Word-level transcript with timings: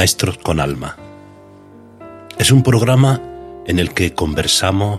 Maestros 0.00 0.38
con 0.38 0.60
Alma. 0.60 0.96
Es 2.38 2.50
un 2.52 2.62
programa 2.62 3.20
en 3.66 3.78
el 3.78 3.92
que 3.92 4.14
conversamos 4.14 4.98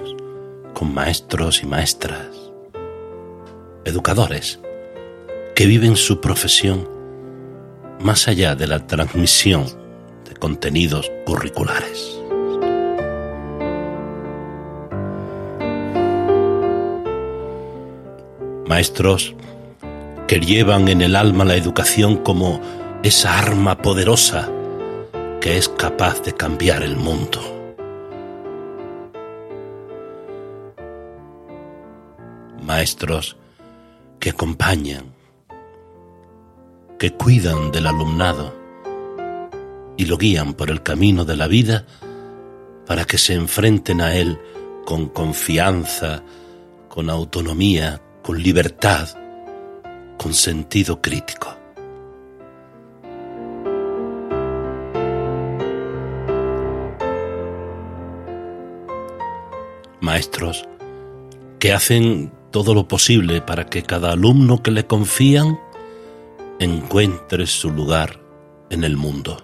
con 0.75 0.93
maestros 0.93 1.63
y 1.63 1.65
maestras, 1.65 2.27
educadores, 3.83 4.59
que 5.55 5.65
viven 5.65 5.95
su 5.95 6.21
profesión 6.21 6.87
más 7.99 8.27
allá 8.27 8.53
de 8.53 8.67
la 8.67 8.85
transmisión 8.85 9.65
de 10.29 10.35
contenidos 10.35 11.11
curriculares. 11.25 12.21
Maestros 18.67 19.33
que 20.27 20.39
llevan 20.39 20.89
en 20.89 21.01
el 21.01 21.15
alma 21.15 21.43
la 21.43 21.55
educación 21.55 22.17
como 22.17 22.61
esa 23.01 23.39
arma 23.39 23.79
poderosa 23.79 24.51
que 25.41 25.57
es 25.57 25.67
capaz 25.69 26.21
de 26.21 26.33
cambiar 26.33 26.83
el 26.83 26.95
mundo. 26.95 27.41
Maestros 32.61 33.35
que 34.19 34.29
acompañan, 34.29 35.05
que 36.99 37.11
cuidan 37.13 37.71
del 37.71 37.87
alumnado 37.87 38.53
y 39.97 40.05
lo 40.05 40.19
guían 40.19 40.53
por 40.53 40.69
el 40.69 40.83
camino 40.83 41.25
de 41.25 41.35
la 41.35 41.47
vida 41.47 41.87
para 42.85 43.05
que 43.05 43.17
se 43.17 43.33
enfrenten 43.33 43.99
a 43.99 44.13
él 44.15 44.39
con 44.85 45.09
confianza, 45.09 46.21
con 46.87 47.09
autonomía, 47.09 47.99
con 48.21 48.41
libertad, 48.43 49.09
con 50.19 50.35
sentido 50.35 51.01
crítico. 51.01 51.60
Maestros 60.11 60.67
que 61.57 61.71
hacen 61.71 62.33
todo 62.51 62.73
lo 62.73 62.85
posible 62.85 63.39
para 63.39 63.67
que 63.67 63.81
cada 63.83 64.11
alumno 64.11 64.61
que 64.61 64.71
le 64.71 64.85
confían 64.85 65.57
encuentre 66.59 67.47
su 67.47 67.71
lugar 67.71 68.19
en 68.69 68.83
el 68.83 68.97
mundo. 68.97 69.37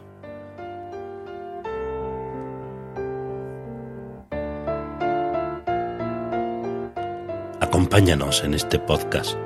Acompáñanos 7.61 8.43
en 8.43 8.53
este 8.53 8.77
podcast, 8.77 9.37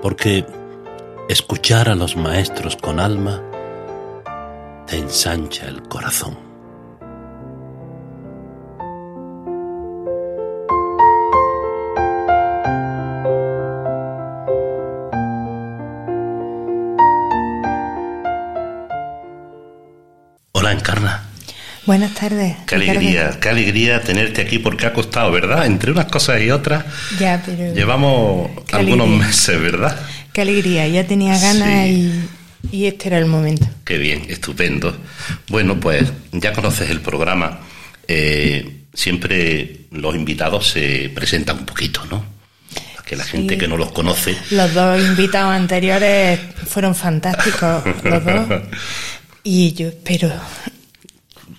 porque 0.00 0.46
escuchar 1.28 1.88
a 1.88 1.96
los 1.96 2.16
maestros 2.16 2.76
con 2.76 3.00
alma 3.00 3.42
te 4.86 4.96
ensancha 4.96 5.66
el 5.66 5.82
corazón. 5.88 6.47
Buenas 21.88 22.12
tardes. 22.12 22.54
Qué 22.66 22.74
alegría, 22.74 23.38
qué 23.40 23.48
alegría 23.48 24.02
tenerte 24.02 24.42
aquí 24.42 24.58
porque 24.58 24.84
ha 24.84 24.92
costado, 24.92 25.32
¿verdad? 25.32 25.64
Entre 25.64 25.90
unas 25.90 26.04
cosas 26.04 26.42
y 26.42 26.50
otras. 26.50 26.84
Ya, 27.18 27.42
pero. 27.46 27.72
Llevamos 27.74 28.50
algunos 28.72 29.08
meses, 29.08 29.58
¿verdad? 29.58 29.98
Qué 30.34 30.42
alegría, 30.42 30.86
ya 30.86 31.06
tenía 31.06 31.38
ganas 31.38 31.88
y, 31.88 32.84
este 32.84 33.08
era 33.08 33.16
el 33.16 33.24
momento. 33.24 33.66
Qué 33.86 33.96
bien, 33.96 34.26
estupendo. 34.28 34.94
Bueno, 35.48 35.80
pues 35.80 36.12
ya 36.32 36.52
conoces 36.52 36.90
el 36.90 37.00
programa. 37.00 37.60
Eh, 38.06 38.82
siempre 38.92 39.86
los 39.90 40.14
invitados 40.14 40.68
se 40.68 41.10
presentan 41.14 41.60
un 41.60 41.64
poquito, 41.64 42.04
¿no? 42.10 42.22
Que 43.06 43.16
la 43.16 43.24
gente 43.24 43.56
que 43.56 43.66
no 43.66 43.78
los 43.78 43.92
conoce. 43.92 44.36
Los 44.50 44.74
dos 44.74 45.00
invitados 45.00 45.54
anteriores 45.54 46.38
fueron 46.66 46.94
fantásticos, 46.94 47.82
los 48.04 48.24
dos. 48.26 48.46
Y 49.44 49.72
yo 49.72 49.88
espero 49.88 50.30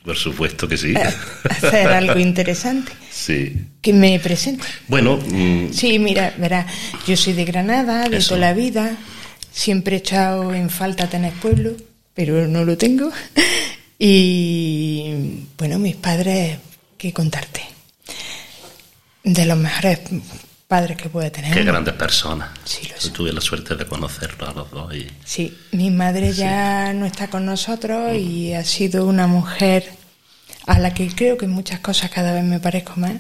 por 0.09 0.17
supuesto 0.17 0.67
que 0.67 0.75
sí. 0.75 0.95
Eh, 0.95 1.13
hacer 1.47 1.87
algo 2.01 2.17
interesante. 2.17 2.91
Sí. 3.11 3.67
Que 3.79 3.93
me 3.93 4.19
presente. 4.19 4.65
Bueno. 4.87 5.17
Mm, 5.17 5.71
sí, 5.71 5.99
mira, 5.99 6.33
verá, 6.35 6.65
yo 7.05 7.15
soy 7.15 7.33
de 7.33 7.45
Granada, 7.45 8.09
de 8.09 8.19
toda 8.19 8.39
la 8.39 8.53
vida. 8.53 8.97
Siempre 9.51 9.97
he 9.97 9.99
echado 9.99 10.51
en 10.55 10.71
falta 10.71 11.07
tener 11.07 11.31
pueblo, 11.33 11.75
pero 12.15 12.47
no 12.47 12.65
lo 12.65 12.75
tengo. 12.75 13.11
Y 14.01 15.43
bueno, 15.57 15.77
mis 15.77 15.97
padres, 15.97 16.57
¿qué 16.97 17.11
contarte? 17.11 17.61
De 19.25 19.45
los 19.45 19.57
mejores 19.57 19.99
padres 20.69 20.95
que 20.95 21.09
puede 21.09 21.31
tener. 21.31 21.53
Qué 21.53 21.63
grandes 21.63 21.95
personas. 21.95 22.51
Sí, 22.63 22.87
lo 22.87 22.97
Yo 22.97 23.11
tuve 23.11 23.33
la 23.33 23.41
suerte 23.41 23.75
de 23.75 23.85
conocerlos 23.85 24.47
a 24.47 24.53
los 24.53 24.71
dos. 24.71 24.95
Y... 24.95 25.07
Sí, 25.25 25.57
mi 25.71 25.91
madre 25.91 26.31
ya 26.31 26.93
no 26.93 27.07
está 27.07 27.27
con 27.27 27.43
nosotros 27.45 28.15
y 28.15 28.53
ha 28.53 28.63
sido 28.63 29.05
una 29.05 29.27
mujer 29.27 29.98
a 30.69 30.77
la 30.77 30.93
que 30.93 31.07
creo 31.07 31.35
que 31.35 31.45
en 31.45 31.51
muchas 31.51 31.79
cosas 31.79 32.11
cada 32.11 32.31
vez 32.31 32.43
me 32.43 32.59
parezco 32.59 32.93
más. 32.97 33.13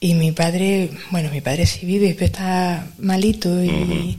Y 0.00 0.14
mi 0.14 0.32
padre, 0.32 0.90
bueno, 1.10 1.30
mi 1.30 1.40
padre 1.40 1.64
sí 1.64 1.86
vive, 1.86 2.12
pero 2.14 2.26
está 2.26 2.88
malito 2.98 3.62
y... 3.62 4.18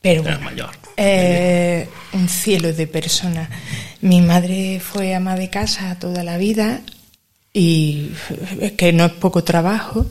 Pero 0.00 0.22
bueno, 0.22 0.40
mayor. 0.40 0.70
Eh, 0.96 1.88
un 2.12 2.28
cielo 2.28 2.72
de 2.72 2.86
persona. 2.86 3.50
Mi 4.02 4.22
madre 4.22 4.78
fue 4.78 5.16
ama 5.16 5.34
de 5.34 5.50
casa 5.50 5.98
toda 5.98 6.22
la 6.22 6.38
vida 6.38 6.82
y 7.52 8.12
que 8.76 8.92
no 8.92 9.06
es 9.06 9.12
poco 9.12 9.42
trabajo 9.42 10.06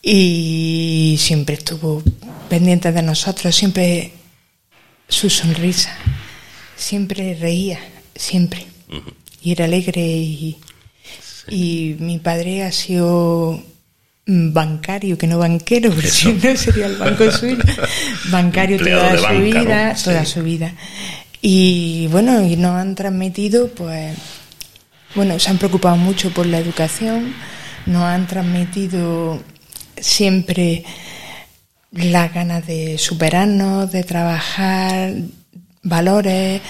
y 0.00 1.16
siempre 1.20 1.56
estuvo 1.56 2.02
pendiente 2.48 2.92
de 2.92 3.02
nosotros, 3.02 3.54
siempre 3.54 4.12
su 5.06 5.28
sonrisa, 5.28 5.94
siempre 6.76 7.34
reía, 7.38 7.78
siempre 8.16 8.66
y 9.44 9.52
era 9.52 9.66
alegre 9.66 10.02
y, 10.02 10.56
y 11.48 11.96
mi 11.98 12.18
padre 12.18 12.62
ha 12.62 12.72
sido 12.72 13.62
bancario, 14.26 15.18
que 15.18 15.26
no 15.26 15.38
banquero, 15.38 15.90
porque 15.92 16.08
si 16.08 16.32
no 16.32 16.56
sería 16.56 16.86
el 16.86 16.96
banco 16.96 17.30
suyo, 17.30 17.58
bancario 18.30 18.78
toda 18.78 19.18
su 19.18 19.42
vida, 19.42 19.94
toda 20.04 20.24
su 20.24 20.42
vida. 20.42 20.72
Y 21.42 22.06
bueno, 22.10 22.42
y 22.42 22.56
nos 22.56 22.74
han 22.74 22.94
transmitido, 22.94 23.68
pues, 23.68 24.16
bueno, 25.14 25.38
se 25.38 25.50
han 25.50 25.58
preocupado 25.58 25.96
mucho 25.96 26.30
por 26.30 26.46
la 26.46 26.58
educación, 26.58 27.34
nos 27.84 28.02
han 28.02 28.26
transmitido 28.26 29.42
siempre 29.98 30.84
las 31.92 32.32
ganas 32.32 32.66
de 32.66 32.96
superarnos, 32.96 33.92
de 33.92 34.04
trabajar 34.04 35.12
valores, 35.84 36.60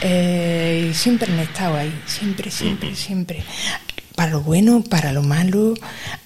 eh, 0.00 0.88
y 0.90 0.94
siempre 0.94 1.32
han 1.32 1.38
estado 1.38 1.76
ahí, 1.76 1.92
siempre, 2.06 2.50
siempre, 2.50 2.94
siempre. 2.94 3.44
Para 4.14 4.32
lo 4.32 4.40
bueno, 4.40 4.82
para 4.82 5.12
lo 5.12 5.22
malo, 5.22 5.74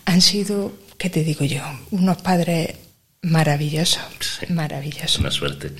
han 0.05 0.21
sido, 0.21 0.73
¿qué 0.97 1.11
te 1.11 1.23
digo 1.23 1.45
yo? 1.45 1.63
Unos 1.91 2.17
padres 2.19 2.75
maravillosos, 3.23 4.03
maravillosos. 4.49 5.19
Una 5.19 5.31
suerte. 5.31 5.73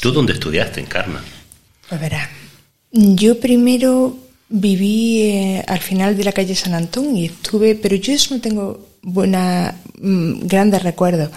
¿Tú 0.00 0.10
dónde 0.12 0.32
estudiaste, 0.32 0.80
en 0.80 0.86
Carna? 0.86 1.22
Pues 1.88 2.00
verás, 2.00 2.28
yo 2.92 3.38
primero 3.38 4.18
viví 4.48 5.22
eh, 5.22 5.64
al 5.66 5.80
final 5.80 6.16
de 6.16 6.24
la 6.24 6.32
calle 6.32 6.54
San 6.54 6.74
Antón 6.74 7.16
y 7.16 7.26
estuve, 7.26 7.74
pero 7.74 7.96
yo 7.96 8.12
eso 8.12 8.34
no 8.34 8.40
tengo 8.40 8.88
buena, 9.02 9.76
mm, 10.00 10.46
grandes 10.46 10.82
recuerdos 10.82 11.30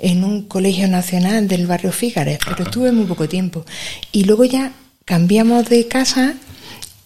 en 0.00 0.24
un 0.24 0.42
colegio 0.42 0.88
nacional 0.88 1.46
del 1.46 1.66
barrio 1.66 1.92
Fígares, 1.92 2.38
pero 2.44 2.64
estuve 2.64 2.92
muy 2.92 3.04
poco 3.04 3.28
tiempo. 3.28 3.64
Y 4.12 4.24
luego 4.24 4.44
ya 4.44 4.72
cambiamos 5.04 5.68
de 5.68 5.86
casa 5.86 6.34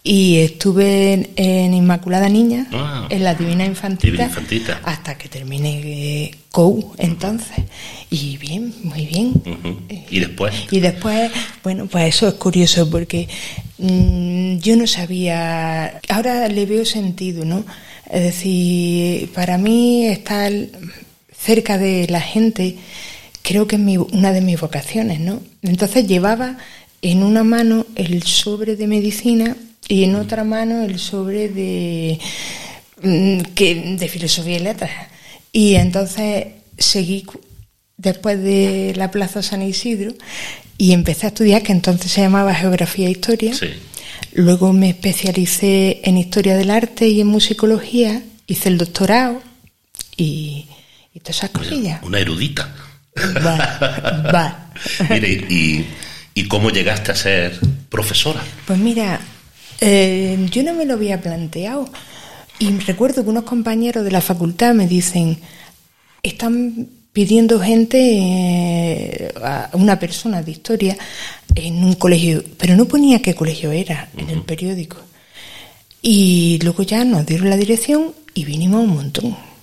y 0.07 0.37
estuve 0.37 1.31
en, 1.35 1.73
Inmaculada 1.73 2.29
Niña, 2.29 2.67
ah. 2.71 3.07
en 3.09 3.23
la 3.23 3.33
Divina 3.33 3.65
Infantita, 3.65 4.29
hasta 4.83 5.17
que 5.17 5.27
terminé 5.27 5.81
eh, 5.83 6.31
COU 6.51 6.93
entonces. 6.99 7.57
Y 8.11 8.37
bien, 8.37 8.71
muy 8.83 9.07
bien. 9.07 9.33
¿Y 10.11 10.19
después? 10.19 10.53
Y 10.69 10.79
después, 10.79 11.31
bueno, 11.63 11.87
pues 11.87 12.15
eso 12.15 12.27
es 12.27 12.35
curioso 12.35 12.87
porque 12.89 13.27
mm, 13.79 14.57
yo 14.57 14.77
no 14.77 14.85
sabía, 14.85 15.99
ahora 16.07 16.47
le 16.49 16.67
veo 16.67 16.85
sentido, 16.85 17.43
¿no? 17.43 17.65
Es 18.07 18.21
decir, 18.21 19.31
para 19.33 19.57
mí 19.57 20.05
estar 20.05 20.51
cerca 21.45 21.77
de 21.77 22.07
la 22.07 22.21
gente 22.21 22.77
creo 23.45 23.67
que 23.67 23.75
es 23.75 23.81
mi, 23.81 23.97
una 23.97 24.33
de 24.33 24.41
mis 24.41 24.59
vocaciones, 24.59 25.19
¿no? 25.19 25.41
Entonces 25.61 26.07
llevaba 26.07 26.57
en 27.01 27.21
una 27.21 27.43
mano 27.43 27.85
el 27.95 28.23
sobre 28.23 28.75
de 28.75 28.87
medicina 28.87 29.55
y 29.87 30.03
en 30.03 30.15
otra 30.15 30.43
mano 30.43 30.83
el 30.83 30.97
sobre 30.97 31.49
de, 31.49 32.19
mm, 33.03 33.39
que, 33.53 33.95
de 33.99 34.07
filosofía 34.07 34.57
y 34.57 34.59
letras. 34.59 34.91
Y 35.51 35.75
entonces 35.75 36.47
seguí 36.77 37.25
después 37.97 38.41
de 38.41 38.93
la 38.95 39.11
Plaza 39.11 39.43
San 39.43 39.61
Isidro 39.61 40.13
y 40.77 40.93
empecé 40.93 41.27
a 41.27 41.29
estudiar, 41.29 41.61
que 41.61 41.71
entonces 41.71 42.11
se 42.11 42.21
llamaba 42.21 42.55
Geografía 42.55 43.07
e 43.07 43.11
Historia. 43.11 43.53
Sí. 43.53 43.67
Luego 44.33 44.73
me 44.73 44.89
especialicé 44.89 46.01
en 46.03 46.17
Historia 46.17 46.57
del 46.57 46.71
Arte 46.71 47.07
y 47.07 47.21
en 47.21 47.27
Musicología, 47.27 48.23
hice 48.47 48.69
el 48.69 48.77
doctorado 48.77 49.41
y, 50.17 50.65
y 51.15 51.21
esas 51.25 51.49
cosillas. 51.49 52.03
Una 52.03 52.19
erudita. 52.19 52.69
Va, 53.17 53.79
va. 54.33 54.69
Mire, 55.09 55.29
y, 55.49 55.85
¿y 56.33 56.47
cómo 56.47 56.69
llegaste 56.69 57.13
a 57.13 57.15
ser 57.15 57.57
profesora? 57.89 58.43
Pues 58.67 58.77
mira, 58.77 59.21
eh, 59.79 60.37
yo 60.51 60.63
no 60.63 60.73
me 60.73 60.85
lo 60.85 60.95
había 60.95 61.21
planteado. 61.21 61.89
Y 62.59 62.69
recuerdo 62.79 63.23
que 63.23 63.29
unos 63.29 63.45
compañeros 63.45 64.03
de 64.03 64.11
la 64.11 64.21
facultad 64.21 64.73
me 64.73 64.87
dicen, 64.87 65.39
están 66.21 66.89
pidiendo 67.13 67.61
gente, 67.61 67.97
eh, 67.97 69.33
a 69.41 69.69
una 69.73 69.97
persona 69.97 70.41
de 70.41 70.51
historia, 70.51 70.97
en 71.55 71.81
un 71.81 71.93
colegio, 71.93 72.43
pero 72.57 72.75
no 72.75 72.85
ponía 72.85 73.21
qué 73.21 73.33
colegio 73.33 73.71
era 73.71 74.09
en 74.17 74.29
el 74.29 74.41
periódico. 74.41 74.97
Y 76.01 76.59
luego 76.61 76.83
ya 76.83 77.05
nos 77.05 77.25
dieron 77.25 77.49
la 77.49 77.55
dirección 77.55 78.13
y 78.33 78.43
vinimos 78.43 78.83
un 78.83 78.95
montón. 78.95 79.54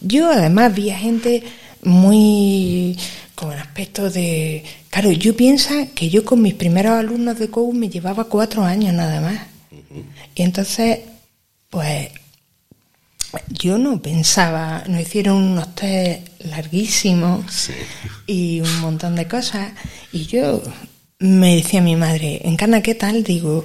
Yo 0.00 0.30
además 0.30 0.74
vi 0.74 0.90
a 0.90 0.98
gente 0.98 1.42
muy 1.82 2.96
con 3.34 3.52
el 3.52 3.58
aspecto 3.58 4.10
de... 4.10 4.64
Claro, 4.90 5.12
yo 5.12 5.36
pienso 5.36 5.72
que 5.94 6.10
yo 6.10 6.24
con 6.24 6.42
mis 6.42 6.54
primeros 6.54 6.92
alumnos 6.92 7.38
de 7.38 7.48
COU 7.50 7.72
me 7.72 7.88
llevaba 7.88 8.24
cuatro 8.24 8.64
años 8.64 8.92
nada 8.94 9.20
más. 9.20 9.40
Y 10.34 10.42
entonces, 10.42 11.00
pues 11.70 12.08
yo 13.48 13.78
no 13.78 14.00
pensaba, 14.00 14.82
nos 14.88 15.00
hicieron 15.02 15.36
unos 15.36 15.74
test 15.74 16.22
larguísimos 16.44 17.44
Sí. 17.52 17.72
y 18.26 18.60
un 18.60 18.80
montón 18.80 19.14
de 19.16 19.28
cosas. 19.28 19.72
Y 20.12 20.24
yo 20.26 20.62
me 21.18 21.56
decía 21.56 21.80
mi 21.80 21.94
madre, 21.96 22.40
Encarna, 22.44 22.82
¿qué 22.82 22.94
tal? 22.94 23.22
Digo, 23.22 23.64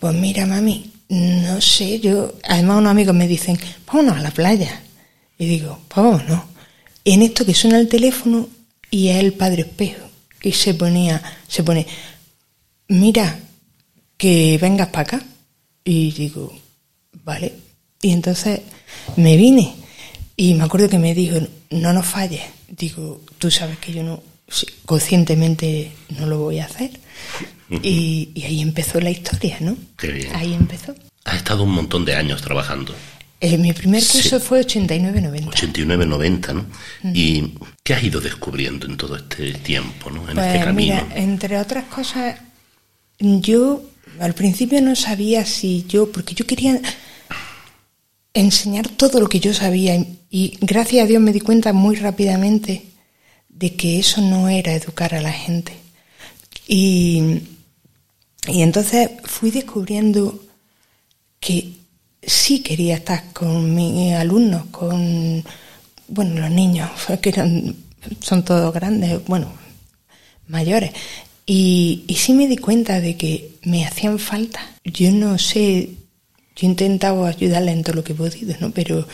pues 0.00 0.14
mira, 0.14 0.46
mami, 0.46 0.90
no 1.08 1.60
sé, 1.60 2.00
yo. 2.00 2.34
Además, 2.44 2.78
unos 2.78 2.90
amigos 2.90 3.14
me 3.14 3.28
dicen, 3.28 3.58
vámonos 3.86 4.16
a 4.18 4.20
la 4.22 4.30
playa. 4.32 4.82
Y 5.38 5.46
digo, 5.46 5.78
pues 5.88 6.04
vámonos. 6.04 6.42
En 7.04 7.22
esto 7.22 7.46
que 7.46 7.54
suena 7.54 7.78
el 7.78 7.88
teléfono 7.88 8.48
y 8.90 9.08
es 9.08 9.16
el 9.16 9.32
padre 9.32 9.62
espejo. 9.62 10.04
Y 10.42 10.52
se 10.52 10.74
ponía, 10.74 11.22
se 11.46 11.62
pone, 11.62 11.86
mira, 12.88 13.38
que 14.16 14.58
vengas 14.60 14.88
para 14.88 15.02
acá. 15.02 15.22
Y 15.84 16.12
digo, 16.12 16.52
vale. 17.24 17.54
Y 18.02 18.12
entonces 18.12 18.60
me 19.16 19.36
vine. 19.36 19.74
Y 20.36 20.54
me 20.54 20.64
acuerdo 20.64 20.88
que 20.88 20.98
me 20.98 21.14
dijo, 21.14 21.38
no 21.70 21.92
nos 21.92 22.06
falles. 22.06 22.42
Digo, 22.68 23.22
tú 23.38 23.50
sabes 23.50 23.78
que 23.78 23.92
yo 23.92 24.02
no, 24.02 24.22
conscientemente 24.84 25.92
no 26.10 26.26
lo 26.26 26.38
voy 26.38 26.58
a 26.58 26.66
hacer. 26.66 26.90
Y, 27.82 28.30
y 28.34 28.42
ahí 28.44 28.60
empezó 28.62 29.00
la 29.00 29.10
historia, 29.10 29.58
¿no? 29.60 29.76
Qué 29.96 30.08
bien. 30.08 30.34
Ahí 30.34 30.54
empezó. 30.54 30.94
Has 31.24 31.36
estado 31.36 31.64
un 31.64 31.72
montón 31.72 32.04
de 32.04 32.14
años 32.14 32.40
trabajando. 32.40 32.94
Eh, 33.40 33.56
mi 33.56 33.72
primer 33.72 34.04
curso 34.04 34.40
Sí. 34.40 34.44
fue 34.44 34.60
89-90. 34.60 35.48
89, 35.48 36.06
90, 36.06 36.54
¿no? 36.54 36.66
¿Y 37.14 37.54
qué 37.84 37.94
has 37.94 38.02
ido 38.02 38.20
descubriendo 38.20 38.86
en 38.86 38.96
todo 38.96 39.16
este 39.16 39.52
tiempo, 39.54 40.10
¿no? 40.10 40.28
En 40.28 40.34
Pues 40.34 40.46
este 40.46 40.64
camino. 40.64 40.94
mira, 40.94 41.08
entre 41.14 41.58
otras 41.58 41.84
cosas, 41.84 42.36
yo 43.20 43.82
al 44.18 44.34
principio 44.34 44.80
no 44.82 44.96
sabía 44.96 45.44
si 45.46 45.84
yo, 45.88 46.10
porque 46.10 46.34
yo 46.34 46.46
quería 46.46 46.80
enseñar 48.34 48.88
todo 48.88 49.20
lo 49.20 49.28
que 49.28 49.40
yo 49.40 49.52
sabía 49.54 49.94
y, 49.96 50.18
y 50.30 50.58
gracias 50.60 51.04
a 51.04 51.06
Dios 51.08 51.22
me 51.22 51.32
di 51.32 51.40
cuenta 51.40 51.72
muy 51.72 51.96
rápidamente 51.96 52.84
de 53.48 53.74
que 53.74 53.98
eso 53.98 54.20
no 54.20 54.48
era 54.48 54.72
educar 54.74 55.14
a 55.14 55.20
la 55.22 55.32
gente. 55.32 55.72
Y, 56.66 57.40
y 58.46 58.62
entonces 58.62 59.10
fui 59.24 59.50
descubriendo 59.50 60.44
que 61.40 61.72
sí 62.22 62.60
quería 62.60 62.96
estar 62.96 63.32
con 63.32 63.74
mis 63.74 64.14
alumnos, 64.14 64.66
con, 64.70 65.44
bueno, 66.08 66.40
los 66.40 66.50
niños, 66.50 66.90
que 67.22 67.28
eran, 67.28 67.76
son 68.20 68.44
todos 68.44 68.72
grandes, 68.72 69.24
bueno, 69.26 69.52
mayores. 70.48 70.92
Y, 71.46 72.04
y 72.06 72.14
sí 72.16 72.34
me 72.34 72.46
di 72.46 72.58
cuenta 72.58 73.00
de 73.00 73.16
que 73.16 73.52
me 73.62 73.86
hacían 73.86 74.18
falta. 74.18 74.60
Yo 74.84 75.10
no 75.10 75.38
sé, 75.38 75.90
yo 76.54 76.66
he 76.66 76.70
intentado 76.70 77.24
ayudarles 77.24 77.74
en 77.74 77.84
todo 77.84 77.96
lo 77.96 78.04
que 78.04 78.12
he 78.12 78.16
podido, 78.16 78.54
¿no? 78.60 78.70
Pero 78.70 79.08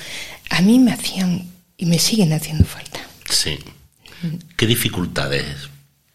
a 0.51 0.61
mí 0.61 0.79
me 0.81 0.93
hacían 0.93 1.47
y 1.77 1.87
me 1.87 1.99
siguen 1.99 2.33
haciendo 2.33 2.65
falta. 2.65 3.01
Sí. 3.29 3.59
¿Qué 4.56 4.67
dificultades 4.67 5.45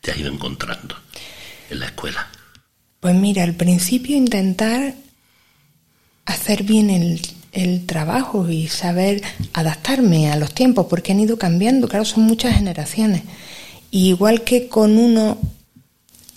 te 0.01 0.11
has 0.11 0.17
ido 0.17 0.31
encontrando 0.31 0.95
en 1.69 1.79
la 1.79 1.85
escuela? 1.87 2.27
Pues 2.99 3.15
mira, 3.15 3.43
al 3.43 3.55
principio 3.55 4.17
intentar 4.17 4.93
hacer 6.25 6.63
bien 6.63 6.89
el, 6.89 7.21
el 7.51 7.85
trabajo 7.85 8.49
y 8.49 8.67
saber 8.67 9.21
adaptarme 9.53 10.31
a 10.31 10.35
los 10.35 10.53
tiempos, 10.53 10.87
porque 10.89 11.11
han 11.11 11.19
ido 11.19 11.37
cambiando, 11.37 11.87
claro, 11.87 12.05
son 12.05 12.23
muchas 12.23 12.55
generaciones. 12.55 13.23
Y 13.91 14.09
igual 14.09 14.43
que 14.43 14.67
con 14.67 14.97
uno 14.97 15.37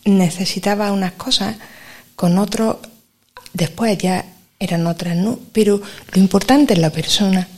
necesitaba 0.04 0.92
unas 0.92 1.12
cosas, 1.12 1.56
con 2.16 2.38
otro 2.38 2.80
después 3.52 3.98
ya 3.98 4.24
eran 4.58 4.86
otras, 4.86 5.16
¿no? 5.16 5.38
Pero 5.52 5.80
lo 6.12 6.20
importante 6.20 6.74
es 6.74 6.78
la 6.78 6.90
persona. 6.90 7.48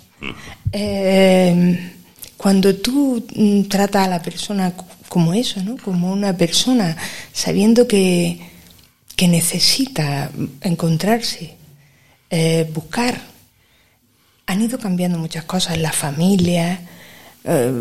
Eh, 0.73 1.93
cuando 2.37 2.75
tú 2.77 3.25
mm, 3.35 3.63
tratas 3.65 4.07
a 4.07 4.11
la 4.11 4.23
persona 4.23 4.73
como 5.09 5.35
eso, 5.35 5.63
¿no? 5.63 5.77
Como 5.77 6.11
una 6.11 6.37
persona, 6.37 6.97
sabiendo 7.33 7.87
que, 7.87 8.41
que 9.17 9.29
necesita 9.29 10.31
encontrarse, 10.63 11.57
eh, 12.37 12.69
buscar, 12.75 13.17
han 14.47 14.61
ido 14.61 14.77
cambiando 14.77 15.19
muchas 15.19 15.45
cosas, 15.45 15.79
la 15.79 15.93
familia, 15.93 16.81
eh, 17.45 17.73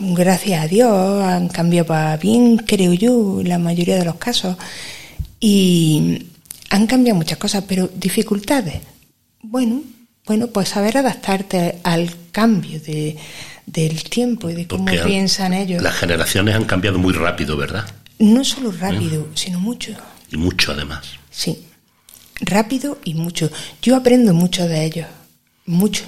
gracias 0.00 0.62
a 0.62 0.68
Dios, 0.68 1.24
han 1.24 1.48
cambiado 1.48 1.86
para 1.86 2.18
bien, 2.18 2.58
creo 2.58 2.92
yo, 2.92 3.40
en 3.40 3.48
la 3.48 3.58
mayoría 3.58 3.96
de 3.96 4.04
los 4.04 4.16
casos, 4.16 4.58
y 5.40 6.26
han 6.68 6.86
cambiado 6.86 7.16
muchas 7.16 7.38
cosas, 7.38 7.64
pero 7.66 7.88
dificultades. 7.94 8.82
Bueno, 9.40 9.82
bueno, 10.26 10.48
pues 10.48 10.68
saber 10.68 10.98
adaptarte 10.98 11.78
al 11.82 12.14
cambio 12.32 12.78
de, 12.78 13.16
del 13.64 14.04
tiempo 14.04 14.50
y 14.50 14.54
de 14.56 14.66
cómo 14.66 14.84
Porque 14.84 15.04
piensan 15.04 15.54
ellos. 15.54 15.82
Las 15.82 15.94
generaciones 15.94 16.54
han 16.54 16.66
cambiado 16.66 16.98
muy 16.98 17.14
rápido, 17.14 17.56
¿verdad? 17.56 17.86
No 18.18 18.44
solo 18.44 18.72
rápido, 18.72 19.28
sino 19.32 19.58
mucho. 19.58 19.92
Y 20.30 20.36
mucho 20.36 20.72
además. 20.72 21.06
Sí, 21.30 21.64
rápido 22.40 22.98
y 23.04 23.14
mucho. 23.14 23.50
Yo 23.82 23.96
aprendo 23.96 24.34
mucho 24.34 24.66
de 24.66 24.84
ellos, 24.84 25.06
mucho. 25.64 26.04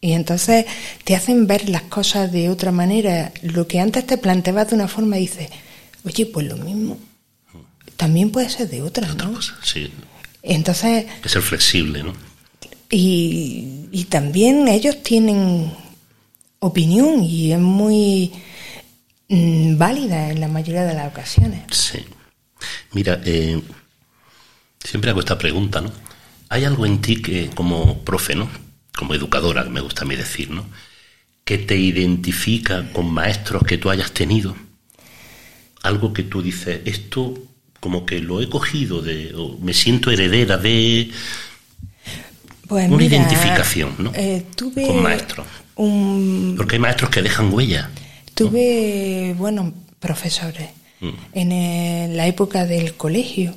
Y 0.00 0.12
entonces 0.12 0.64
te 1.04 1.14
hacen 1.14 1.46
ver 1.46 1.68
las 1.68 1.82
cosas 1.82 2.32
de 2.32 2.48
otra 2.48 2.72
manera. 2.72 3.32
Lo 3.42 3.66
que 3.66 3.80
antes 3.80 4.06
te 4.06 4.18
planteabas 4.18 4.70
de 4.70 4.76
una 4.76 4.88
forma, 4.88 5.16
dices, 5.16 5.50
oye, 6.04 6.26
pues 6.26 6.46
lo 6.46 6.56
mismo. 6.56 6.98
También 7.96 8.30
puede 8.30 8.48
ser 8.48 8.68
de 8.68 8.82
otra, 8.82 9.12
¿no? 9.14 9.40
sí. 9.62 9.92
Entonces, 10.42 11.04
que 11.22 11.28
ser 11.28 11.42
flexible, 11.42 12.02
¿no? 12.02 12.14
y, 12.90 13.88
y 13.92 14.04
también 14.04 14.66
ellos 14.68 15.02
tienen 15.02 15.70
opinión 16.60 17.22
y 17.22 17.52
es 17.52 17.58
muy 17.58 18.32
mm, 19.28 19.76
válida 19.76 20.30
en 20.30 20.40
la 20.40 20.48
mayoría 20.48 20.84
de 20.84 20.94
las 20.94 21.08
ocasiones. 21.08 21.62
Sí. 21.70 21.98
Mira, 22.92 23.20
eh, 23.24 23.60
siempre 24.84 25.10
hago 25.10 25.20
esta 25.20 25.38
pregunta, 25.38 25.80
¿no? 25.80 25.92
¿Hay 26.48 26.64
algo 26.64 26.86
en 26.86 27.00
ti 27.00 27.22
que, 27.22 27.50
como 27.50 27.98
profe, 28.04 28.34
¿no? 28.34 28.48
Como 28.96 29.14
educadora, 29.14 29.64
me 29.64 29.80
gusta 29.80 30.02
a 30.02 30.06
mí 30.06 30.16
decir, 30.16 30.50
¿no? 30.50 30.66
Que 31.44 31.58
te 31.58 31.76
identifica 31.76 32.92
con 32.92 33.12
maestros 33.12 33.64
que 33.64 33.78
tú 33.78 33.90
hayas 33.90 34.12
tenido. 34.12 34.56
Algo 35.82 36.12
que 36.12 36.22
tú 36.24 36.42
dices, 36.42 36.80
esto 36.84 37.34
como 37.80 38.04
que 38.04 38.20
lo 38.20 38.42
he 38.42 38.48
cogido 38.50 39.00
de, 39.00 39.32
o 39.34 39.56
me 39.58 39.72
siento 39.72 40.10
heredera 40.10 40.58
de 40.58 41.10
Pues 42.66 42.88
una 42.88 42.96
mira, 42.98 43.16
identificación, 43.16 43.94
¿no? 43.98 44.12
eh, 44.12 44.46
tuve 44.56 44.86
Con 44.86 45.02
maestros. 45.02 45.46
un 45.76 46.54
Porque 46.56 46.76
hay 46.76 46.80
maestros 46.80 47.10
que 47.10 47.22
dejan 47.22 47.52
huella. 47.52 47.90
Tuve, 48.34 49.34
bueno, 49.36 49.72
profesores. 49.98 50.70
En 51.32 51.52
el- 51.52 52.16
la 52.16 52.26
época 52.26 52.66
del 52.66 52.94
colegio, 52.94 53.54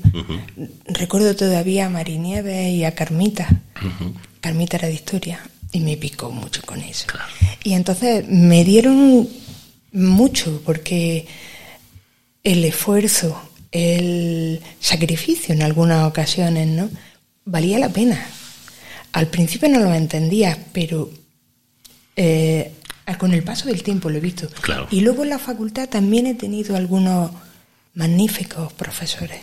recuerdo 0.86 1.36
todavía 1.36 1.88
a 1.88 1.90
Marinieves 1.90 2.72
y 2.74 2.86
a 2.86 2.96
Carmita. 2.96 3.50
Carmita 4.40 4.78
era 4.78 4.88
de 4.88 4.94
historia 4.94 5.40
y 5.72 5.80
me 5.82 5.98
picó 5.98 6.32
mucho 6.32 6.62
con 6.66 6.80
eso. 6.82 7.06
Claro. 7.08 7.28
Y 7.64 7.74
entonces 7.74 8.26
me 8.28 8.64
dieron 8.64 9.28
mucho 9.92 10.62
porque 10.66 11.26
el 12.44 12.64
esfuerzo, 12.66 13.42
el 13.72 14.62
sacrificio 14.80 15.54
en 15.54 15.64
algunas 15.64 16.06
ocasiones, 16.08 16.68
¿no? 16.68 16.90
Valía 17.46 17.80
la 17.80 17.90
pena. 17.90 18.26
Al 19.14 19.28
principio 19.28 19.68
no 19.70 19.80
lo 19.80 19.94
entendía, 19.94 20.58
pero 20.72 21.10
eh, 22.16 22.72
con 23.20 23.34
el 23.34 23.44
paso 23.44 23.68
del 23.68 23.84
tiempo 23.84 24.10
lo 24.10 24.18
he 24.18 24.22
visto. 24.22 24.48
Claro. 24.62 24.88
Y 24.92 25.02
luego 25.02 25.24
en 25.24 25.30
la 25.30 25.40
facultad 25.40 25.90
también 25.90 26.26
he 26.28 26.36
tenido 26.36 26.76
algunos 26.76 27.32
magníficos 27.96 28.74
profesores. 28.74 29.40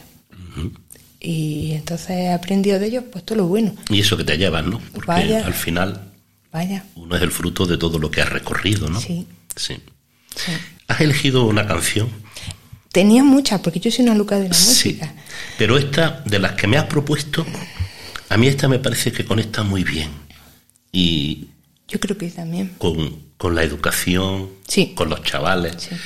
Y 1.21 1.73
entonces 1.73 2.11
he 2.11 2.29
aprendido 2.33 2.79
de 2.79 2.87
ellos 2.87 3.05
pues 3.13 3.25
todo 3.25 3.37
lo 3.39 3.47
bueno. 3.47 3.75
Y 3.91 4.01
eso 4.01 4.17
que 4.17 4.25
te 4.25 4.37
llevas, 4.39 4.65
¿no? 4.65 4.81
Porque 4.93 5.07
Vaya. 5.09 5.47
al 5.47 5.55
final 5.55 6.07
Vaya, 6.53 6.85
uno 6.97 7.15
es 7.17 7.23
el 7.23 7.31
fruto 7.31 7.67
de 7.67 7.77
todo 7.77 7.99
lo 7.99 8.11
que 8.11 8.23
has 8.23 8.29
recorrido, 8.29 8.89
¿no? 8.89 9.01
Sí. 9.01 9.27
Sí. 9.55 9.77
sí. 10.35 10.53
¿Has 10.89 11.01
elegido 11.01 11.45
una 11.47 11.67
canción? 11.67 12.09
Tenía 12.91 13.23
muchas, 13.23 13.61
porque 13.61 13.79
yo 13.79 13.91
soy 13.93 14.05
una 14.07 14.15
loca 14.17 14.37
de 14.39 14.49
la 14.49 14.55
Sí. 14.55 14.67
música. 14.69 15.15
Pero 15.59 15.79
esta, 15.79 16.23
de 16.27 16.39
las 16.41 16.55
que 16.55 16.67
me 16.67 16.77
has 16.77 16.87
propuesto, 16.87 17.47
a 18.31 18.37
mí 18.37 18.49
esta 18.49 18.67
me 18.67 18.81
parece 18.81 19.13
que 19.13 19.25
conecta 19.25 19.63
muy 19.63 19.85
bien. 19.85 20.09
Y 20.91 21.49
Yo 21.87 22.01
creo 22.01 22.19
que 22.19 22.29
también. 22.31 22.73
con, 22.79 23.17
con 23.41 23.55
la 23.55 23.63
educación, 23.63 24.51
Sí. 24.69 24.93
con 24.95 25.09
los 25.09 25.23
chavales. 25.23 25.75
Sí. 25.79 25.97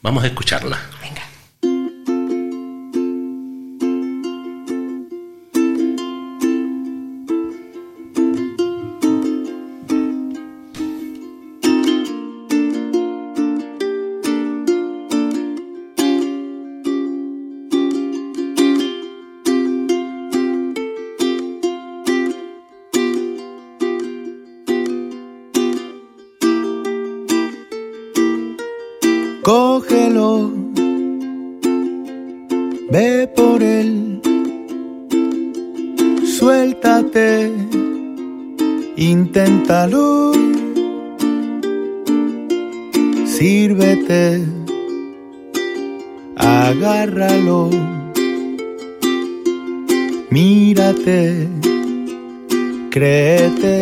Vamos 0.00 0.22
a 0.22 0.28
escucharla. 0.28 0.78
Venga. 1.02 1.22
Ve 32.94 33.26
por 33.26 33.60
él, 33.60 34.20
suéltate, 36.38 37.50
inténtalo, 38.96 40.30
sírvete, 43.26 44.44
agárralo, 46.36 47.68
mírate, 50.30 51.48
créete, 52.92 53.80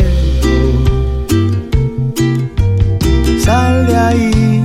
sal 3.44 3.86
de 3.88 3.96
ahí. 4.08 4.62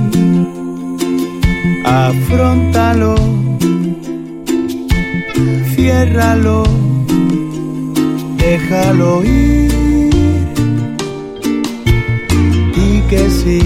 Afrontalo, 1.84 3.37
ciérralo, 5.98 6.62
déjalo 8.36 9.24
ir. 9.24 9.68
Di 12.74 13.02
que 13.10 13.28
sí 13.28 13.62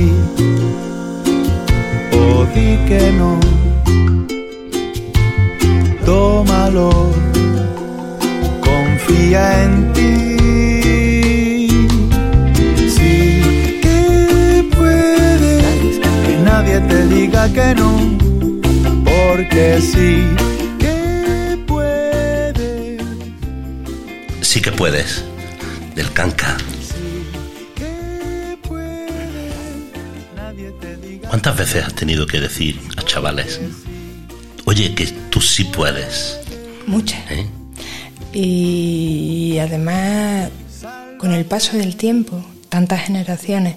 o 2.12 2.46
di 2.54 2.70
que 2.88 3.12
no, 3.18 3.32
tómalo, 6.06 6.90
confía 8.68 9.64
en 9.64 9.92
ti. 9.92 11.68
Sí 12.96 13.14
que 13.82 13.98
puedes, 14.74 16.00
que 16.24 16.34
nadie 16.44 16.80
te 16.80 17.06
diga 17.08 17.42
que 17.52 17.74
no, 17.74 17.90
porque 19.04 19.80
sí 19.82 20.32
puedes, 24.82 25.24
del 25.94 26.12
canca. 26.12 26.56
¿Cuántas 31.28 31.56
veces 31.56 31.84
has 31.84 31.94
tenido 31.94 32.26
que 32.26 32.40
decir 32.40 32.80
a 32.96 33.02
chavales, 33.02 33.60
oye, 34.64 34.92
que 34.96 35.06
tú 35.30 35.40
sí 35.40 35.62
puedes? 35.62 36.36
Muchas. 36.88 37.20
¿eh? 37.30 37.46
Y 38.32 39.58
además, 39.60 40.50
con 41.16 41.32
el 41.32 41.44
paso 41.44 41.76
del 41.76 41.94
tiempo, 41.94 42.44
tantas 42.68 43.06
generaciones, 43.06 43.76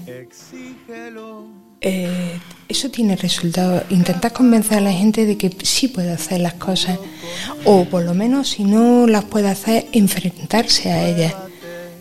eh, 1.82 2.40
eso 2.68 2.90
tiene 2.90 3.16
resultado. 3.16 3.84
Intentar 3.90 4.34
convencer 4.34 4.80
a 4.80 4.82
la 4.82 4.92
gente 4.92 5.26
de 5.26 5.38
que 5.38 5.56
sí 5.64 5.88
puede 5.88 6.12
hacer 6.12 6.42
las 6.42 6.56
cosas, 6.56 7.00
o 7.64 7.86
por 7.86 8.04
lo 8.04 8.14
menos, 8.14 8.50
si 8.50 8.64
no 8.64 9.08
las 9.08 9.26
puede 9.26 9.50
hacer, 9.50 9.88
enfrentarse 9.92 10.92
a 10.92 11.08
ellas. 11.08 11.34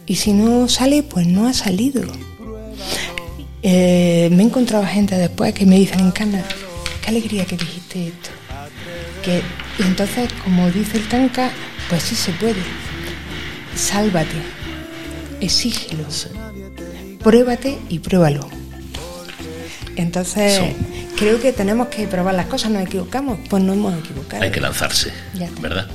Y 0.07 0.17
si 0.17 0.33
no 0.33 0.69
sale, 0.69 1.03
pues 1.03 1.27
no 1.27 1.47
ha 1.47 1.55
salido. 1.55 2.03
Eh, 3.63 4.29
me 4.33 4.43
he 4.43 4.47
encontrado 4.47 4.85
gente 4.85 5.17
después 5.17 5.55
que 5.55 5.65
me 5.65 5.77
dicen, 5.77 6.01
Encarna, 6.01 6.45
qué 7.03 7.09
alegría 7.09 7.47
que 7.47 7.57
dijiste 7.57 8.09
esto. 8.09 8.31
Que, 9.23 9.41
y 9.79 9.87
entonces, 9.87 10.31
como 10.45 10.71
dice 10.71 10.99
el 10.99 11.09
tanca, 11.09 11.51
pues 11.89 12.03
sí 12.03 12.15
se 12.15 12.33
puede. 12.33 12.61
Sálvate, 13.75 14.37
exígelo, 15.41 16.05
pruébate 17.23 17.79
y 17.89 17.99
pruébalo. 18.01 18.64
Entonces, 19.97 20.59
Sí. 20.61 21.07
creo 21.17 21.41
que 21.41 21.53
tenemos 21.53 21.89
que 21.89 22.07
probar 22.07 22.35
las 22.35 22.47
cosas, 22.47 22.71
nos 22.71 22.83
equivocamos, 22.83 23.39
pues 23.49 23.63
no 23.63 23.73
hemos 23.73 23.95
equivocado. 23.99 24.43
Hay 24.43 24.51
que 24.51 24.61
lanzarse. 24.61 25.13
¿verdad? 25.61 25.87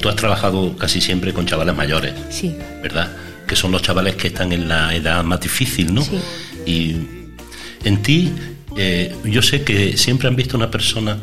Tú 0.00 0.08
has 0.08 0.16
trabajado 0.16 0.76
casi 0.76 1.00
siempre 1.00 1.32
con 1.32 1.46
chavales 1.46 1.74
mayores, 1.74 2.12
Sí, 2.30 2.54
¿verdad? 2.82 3.10
Que 3.46 3.56
son 3.56 3.72
los 3.72 3.82
chavales 3.82 4.16
que 4.16 4.28
están 4.28 4.52
en 4.52 4.68
la 4.68 4.94
edad 4.94 5.22
más 5.24 5.40
difícil, 5.40 5.94
¿no? 5.94 6.02
Sí. 6.02 6.18
Y 6.66 6.96
en 7.84 8.02
ti, 8.02 8.32
eh, 8.76 9.14
yo 9.24 9.40
sé 9.42 9.62
que 9.62 9.96
siempre 9.96 10.28
han 10.28 10.36
visto 10.36 10.56
una 10.56 10.70
persona 10.70 11.16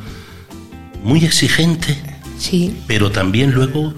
muy 1.03 1.23
exigente, 1.25 1.97
sí, 2.39 2.75
pero 2.87 3.11
también 3.11 3.51
luego 3.51 3.93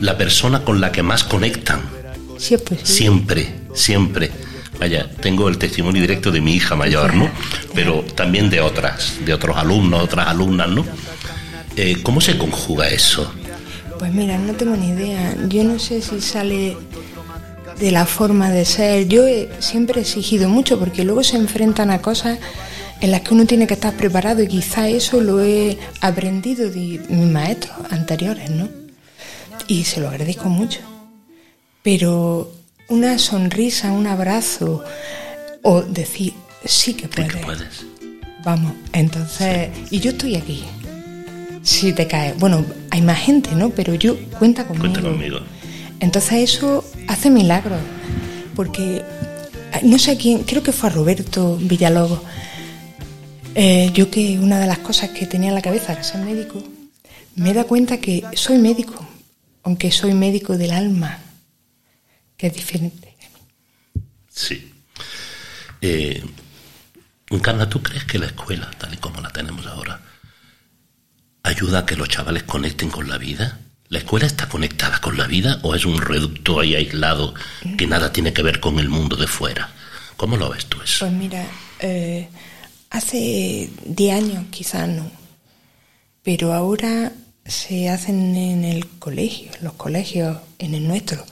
la 0.00 0.18
persona 0.18 0.64
con 0.64 0.80
la 0.80 0.92
que 0.92 1.02
más 1.02 1.24
conectan. 1.24 1.80
posible. 2.26 2.78
Siempre, 2.84 3.48
siempre. 3.74 4.30
Vaya, 4.78 5.10
tengo 5.20 5.48
el 5.48 5.58
testimonio 5.58 6.00
directo 6.00 6.30
de 6.30 6.40
mi 6.40 6.54
hija 6.54 6.76
mayor, 6.76 7.14
¿no? 7.14 7.28
Pero 7.74 8.04
también 8.14 8.48
de 8.48 8.60
otras, 8.60 9.24
de 9.24 9.34
otros 9.34 9.56
alumnos, 9.56 10.02
otras 10.02 10.28
alumnas, 10.28 10.68
¿no? 10.68 10.84
Eh, 11.76 11.96
¿Cómo 12.02 12.20
se 12.20 12.38
conjuga 12.38 12.88
eso? 12.88 13.32
Pues 13.98 14.12
mira, 14.12 14.38
no 14.38 14.52
tengo 14.54 14.76
ni 14.76 14.90
idea. 14.90 15.36
Yo 15.48 15.64
no 15.64 15.78
sé 15.78 16.00
si 16.00 16.20
sale 16.20 16.76
de 17.78 17.90
la 17.90 18.06
forma 18.06 18.50
de 18.50 18.64
ser. 18.64 19.08
Yo 19.08 19.26
he 19.26 19.48
siempre 19.58 20.00
he 20.00 20.02
exigido 20.02 20.48
mucho 20.48 20.78
porque 20.78 21.04
luego 21.04 21.24
se 21.24 21.36
enfrentan 21.36 21.90
a 21.90 22.00
cosas 22.00 22.38
en 23.00 23.10
las 23.10 23.22
que 23.22 23.34
uno 23.34 23.46
tiene 23.46 23.66
que 23.66 23.74
estar 23.74 23.94
preparado 23.94 24.42
y 24.42 24.48
quizá 24.48 24.88
eso 24.88 25.20
lo 25.20 25.40
he 25.40 25.78
aprendido 26.00 26.70
de 26.70 27.00
mis 27.08 27.30
maestros 27.30 27.76
anteriores, 27.90 28.50
¿no? 28.50 28.68
Y 29.66 29.84
se 29.84 30.00
lo 30.00 30.08
agradezco 30.08 30.48
mucho. 30.48 30.80
Pero 31.82 32.52
una 32.88 33.18
sonrisa, 33.18 33.92
un 33.92 34.06
abrazo 34.06 34.84
o 35.62 35.82
decir, 35.82 36.34
sí 36.64 36.94
que 36.94 37.04
Sí 37.04 37.08
puedes. 37.08 37.32
que 37.32 37.38
puedes. 37.38 37.86
Vamos, 38.44 38.72
entonces, 38.92 39.70
y 39.90 40.00
yo 40.00 40.10
estoy 40.10 40.36
aquí. 40.36 40.64
Si 41.62 41.92
te 41.92 42.06
cae, 42.06 42.32
bueno, 42.34 42.64
hay 42.90 43.02
más 43.02 43.18
gente, 43.18 43.50
¿no? 43.54 43.70
Pero 43.70 43.94
yo 43.94 44.16
cuenta 44.38 44.66
conmigo. 44.66 44.92
Cuenta 44.92 45.02
conmigo. 45.02 45.38
Entonces 46.00 46.50
eso 46.50 46.84
hace 47.08 47.30
milagros, 47.30 47.80
porque 48.54 49.02
no 49.82 49.98
sé 49.98 50.16
quién, 50.16 50.44
creo 50.44 50.62
que 50.62 50.72
fue 50.72 50.88
a 50.88 50.92
Roberto 50.92 51.56
Villalobos. 51.60 52.20
Eh, 53.54 53.90
yo 53.92 54.10
que 54.10 54.38
una 54.38 54.60
de 54.60 54.66
las 54.66 54.78
cosas 54.78 55.10
que 55.10 55.26
tenía 55.26 55.48
en 55.48 55.54
la 55.54 55.62
cabeza 55.62 55.92
era 55.92 56.04
ser 56.04 56.20
médico, 56.20 56.62
me 57.34 57.50
he 57.50 57.54
dado 57.54 57.66
cuenta 57.66 57.98
que 57.98 58.22
soy 58.34 58.58
médico, 58.58 59.04
aunque 59.64 59.90
soy 59.90 60.14
médico 60.14 60.56
del 60.56 60.70
alma, 60.70 61.18
que 62.38 62.46
es 62.46 62.54
diferente. 62.54 63.14
Sí. 64.30 64.72
Eh, 65.82 66.24
Encarna, 67.30 67.68
¿tú 67.68 67.82
crees 67.82 68.04
que 68.04 68.18
la 68.18 68.26
escuela, 68.26 68.70
tal 68.78 68.94
y 68.94 68.96
como 68.96 69.20
la 69.20 69.30
tenemos 69.30 69.66
ahora, 69.66 70.00
ayuda 71.42 71.80
a 71.80 71.86
que 71.86 71.96
los 71.96 72.08
chavales 72.08 72.44
conecten 72.44 72.88
con 72.88 73.08
la 73.08 73.18
vida? 73.18 73.58
¿La 73.88 73.98
escuela 73.98 74.26
está 74.26 74.48
conectada 74.48 75.00
con 75.00 75.16
la 75.16 75.26
vida 75.26 75.58
o 75.62 75.74
es 75.74 75.84
un 75.84 76.00
reducto 76.00 76.60
ahí 76.60 76.74
aislado 76.74 77.34
que 77.76 77.86
nada 77.86 78.12
tiene 78.12 78.32
que 78.32 78.42
ver 78.42 78.60
con 78.60 78.78
el 78.78 78.88
mundo 78.88 79.16
de 79.16 79.26
fuera? 79.26 79.70
¿Cómo 80.16 80.36
lo 80.36 80.50
ves 80.50 80.66
tú 80.66 80.80
eso? 80.82 81.06
Pues 81.06 81.12
mira, 81.12 81.44
eh, 81.80 82.28
hace 82.90 83.70
10 83.84 84.14
años 84.14 84.44
quizás 84.50 84.88
no, 84.88 85.10
pero 86.22 86.52
ahora 86.52 87.12
se 87.44 87.88
hacen 87.88 88.36
en 88.36 88.64
el 88.64 88.86
colegio, 88.98 89.50
en 89.58 89.64
los 89.64 89.72
colegios, 89.74 90.38
en 90.58 90.74
el 90.74 90.86
nuestro, 90.86 91.24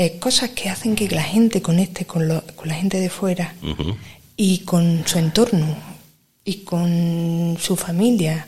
eh, 0.00 0.18
cosas 0.18 0.50
que 0.50 0.68
hacen 0.70 0.94
que 0.96 1.08
la 1.10 1.22
gente 1.22 1.60
conecte 1.60 2.02
con, 2.06 2.26
lo- 2.28 2.42
con 2.56 2.68
la 2.68 2.74
gente 2.74 2.98
de 2.98 3.10
fuera 3.10 3.54
y 4.36 4.58
con 4.70 5.02
su 5.06 5.18
entorno 5.18 5.76
y 6.44 6.54
con 6.70 7.56
su 7.60 7.76
familia 7.76 8.46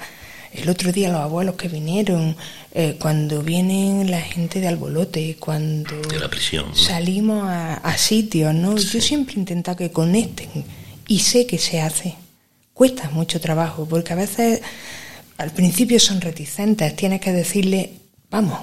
el 0.53 0.69
otro 0.69 0.93
día 0.93 1.09
los 1.11 1.21
abuelos 1.23 1.55
que 1.57 1.69
vinieron, 1.69 2.37
eh, 2.75 2.97
cuando 3.01 3.43
vienen 3.43 4.11
la 4.11 4.21
gente 4.21 4.61
de 4.61 4.69
Albolote, 4.69 5.37
cuando 5.41 5.97
De 6.03 6.19
la 6.19 6.29
prisión. 6.29 6.67
¿no? 6.69 6.75
salimos 6.77 7.45
a, 7.49 7.75
a 7.77 7.97
sitios, 7.97 8.55
¿no? 8.55 8.77
Yo 8.77 9.01
siempre 9.01 9.35
intento 9.37 9.75
que 9.77 9.91
conecten 9.91 10.51
y 11.09 11.21
sé 11.21 11.47
que 11.47 11.57
se 11.59 11.81
hace. 11.81 12.17
Cuesta 12.75 13.09
mucho 13.11 13.41
trabajo 13.41 13.87
porque 13.89 14.13
a 14.13 14.17
veces 14.17 14.61
al 15.39 15.51
principio 15.53 15.99
son 15.99 16.21
reticentes, 16.21 16.97
tienes 16.97 17.21
que 17.23 17.33
decirle, 17.33 17.91
vamos, 18.31 18.59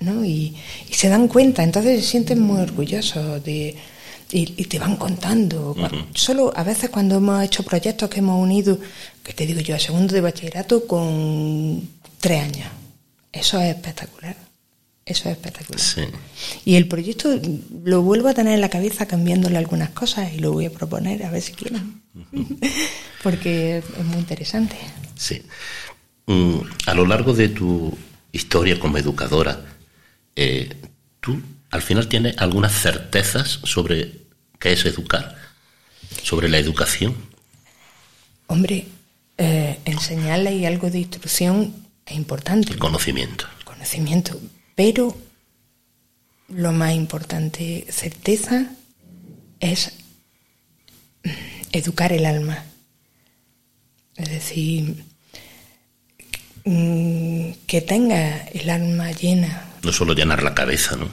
¿no? 0.00 0.24
Y, 0.24 0.56
y 0.88 0.94
se 0.94 1.08
dan 1.08 1.28
cuenta, 1.28 1.62
entonces 1.62 2.04
se 2.04 2.10
sienten 2.10 2.40
muy 2.40 2.60
orgullosos 2.60 3.42
de 3.44 3.76
y, 4.32 4.54
y 4.56 4.64
te 4.64 4.78
van 4.78 4.96
contando. 4.96 5.76
Solo 6.14 6.52
a 6.54 6.62
veces 6.64 6.90
cuando 6.90 7.16
hemos 7.16 7.44
hecho 7.44 7.62
proyectos 7.62 8.08
que 8.10 8.18
hemos 8.20 8.42
unido, 8.42 8.78
que 9.22 9.32
te 9.32 9.46
digo 9.46 9.60
yo, 9.60 9.76
a 9.76 9.78
segundo 9.78 10.14
de 10.14 10.20
bachillerato 10.20 10.86
con 10.86 11.88
tres 12.20 12.42
años. 12.42 12.68
Eso 13.32 13.60
es 13.60 13.74
espectacular. 13.74 14.36
Eso 15.04 15.28
es 15.28 15.36
espectacular. 15.36 15.80
Sí. 15.80 16.02
Y 16.64 16.74
el 16.74 16.88
proyecto 16.88 17.28
lo 17.84 18.02
vuelvo 18.02 18.28
a 18.28 18.34
tener 18.34 18.54
en 18.54 18.60
la 18.60 18.70
cabeza 18.70 19.06
cambiándole 19.06 19.56
algunas 19.56 19.90
cosas 19.90 20.32
y 20.34 20.38
lo 20.38 20.52
voy 20.52 20.66
a 20.66 20.70
proponer 20.70 21.24
a 21.24 21.30
ver 21.30 21.42
si 21.42 21.52
quieren. 21.52 22.02
Porque 23.22 23.78
es 23.78 24.04
muy 24.04 24.16
interesante. 24.18 24.76
Sí. 25.14 25.42
Mm, 26.26 26.58
a 26.86 26.94
lo 26.94 27.06
largo 27.06 27.32
de 27.32 27.50
tu 27.50 27.96
historia 28.32 28.80
como 28.80 28.98
educadora, 28.98 29.75
eh, 30.36 30.76
tú 31.20 31.42
al 31.70 31.82
final 31.82 32.08
tienes 32.08 32.38
algunas 32.38 32.72
certezas 32.72 33.60
sobre 33.64 34.12
qué 34.58 34.72
es 34.72 34.84
educar, 34.84 35.36
sobre 36.22 36.48
la 36.48 36.58
educación. 36.58 37.14
Hombre, 38.46 38.86
eh, 39.38 39.80
enseñarle 39.84 40.54
y 40.54 40.64
algo 40.64 40.90
de 40.90 41.00
instrucción 41.00 41.74
es 42.06 42.16
importante. 42.16 42.72
El 42.72 42.78
conocimiento. 42.78 43.46
conocimiento, 43.64 44.40
pero 44.74 45.16
lo 46.48 46.72
más 46.72 46.94
importante, 46.94 47.86
certeza, 47.90 48.70
es 49.60 49.92
mm, 51.24 51.30
educar 51.72 52.12
el 52.12 52.24
alma. 52.24 52.64
Es 54.16 54.30
decir, 54.30 55.04
mm, 56.64 57.50
que 57.66 57.80
tenga 57.80 58.44
el 58.48 58.70
alma 58.70 59.12
llena. 59.12 59.64
No 59.86 59.92
solo 59.92 60.14
llenar 60.14 60.42
la 60.42 60.52
cabeza, 60.54 60.96
¿no? 60.96 61.08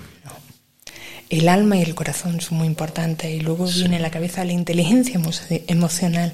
El 1.29 1.47
alma 1.47 1.77
y 1.77 1.81
el 1.81 1.95
corazón 1.95 2.41
son 2.41 2.57
muy 2.57 2.67
importantes 2.67 3.31
y 3.31 3.39
luego 3.39 3.65
viene 3.67 3.95
a 3.97 3.99
la 3.99 4.11
cabeza 4.11 4.43
la 4.43 4.51
inteligencia 4.53 5.15
emo- 5.19 5.61
emocional. 5.67 6.33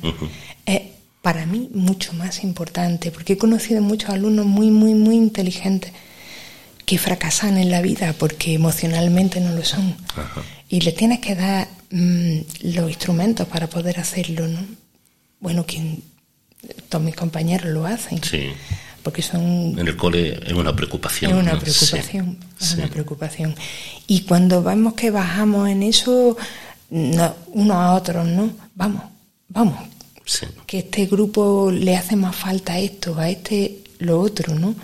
Es 0.65 0.81
para 1.21 1.45
mí 1.45 1.69
mucho 1.73 2.13
más 2.13 2.43
importante 2.43 3.11
porque 3.11 3.33
he 3.33 3.37
conocido 3.37 3.81
muchos 3.81 4.09
alumnos 4.09 4.45
muy, 4.45 4.71
muy, 4.71 4.93
muy 4.93 5.15
inteligentes 5.15 5.91
que 6.85 6.97
fracasan 6.97 7.57
en 7.57 7.69
la 7.71 7.81
vida 7.81 8.13
porque 8.17 8.53
emocionalmente 8.53 9.39
no 9.41 9.51
lo 9.53 9.63
son. 9.63 9.95
Ajá. 10.15 10.41
Y 10.69 10.81
le 10.81 10.91
tienes 10.93 11.19
que 11.19 11.35
dar 11.35 11.67
mm, 11.91 12.39
los 12.73 12.89
instrumentos 12.89 13.47
para 13.47 13.67
poder 13.67 13.99
hacerlo, 13.99 14.47
¿no? 14.47 14.65
Bueno, 15.39 15.65
quien, 15.65 16.01
todos 16.89 17.03
mis 17.03 17.15
compañeros 17.15 17.69
lo 17.71 17.85
hacen. 17.85 18.21
Sí. 18.23 18.49
Porque 19.09 19.23
son 19.23 19.41
En 19.79 19.87
el 19.87 19.95
cole 19.97 20.39
es 20.45 20.53
una 20.53 20.75
preocupación. 20.75 21.31
es 21.31 21.37
una 21.37 21.53
¿no? 21.53 21.59
preocupación, 21.59 22.37
Sí. 22.39 22.47
es 22.61 22.67
Sí. 22.67 22.75
una 22.77 22.87
preocupación. 22.89 23.55
Y 24.05 24.21
cuando 24.21 24.61
vemos 24.61 24.93
que 24.93 25.09
bajamos 25.09 25.67
en 25.67 25.81
eso, 25.81 26.37
no, 26.91 27.35
unos 27.47 27.75
a 27.75 27.93
otros, 27.95 28.27
¿no? 28.27 28.51
Vamos, 28.75 29.01
vamos, 29.47 29.79
Sí. 30.25 30.45
que 30.67 30.77
este 30.79 31.07
grupo 31.07 31.71
le 31.71 31.97
hace 31.97 32.15
más 32.15 32.35
falta 32.35 32.77
esto, 32.77 33.17
a 33.17 33.27
este 33.31 33.79
lo 33.97 34.21
otro, 34.21 34.53
¿no? 34.53 34.75